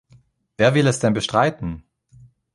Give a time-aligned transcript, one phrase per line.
[0.57, 1.83] Wer will es denn bestreiten?